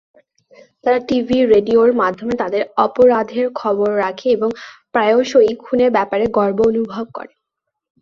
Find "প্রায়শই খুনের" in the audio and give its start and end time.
4.93-5.91